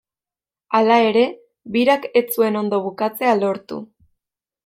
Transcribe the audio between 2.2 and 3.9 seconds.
ez zuen ondo bukatzea lortu.